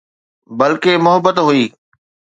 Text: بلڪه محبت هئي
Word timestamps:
بلڪه 0.57 0.91
محبت 1.05 1.37
هئي 1.47 1.63